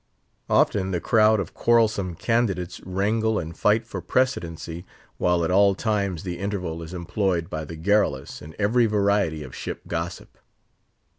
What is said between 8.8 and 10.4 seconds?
variety of ship gossip.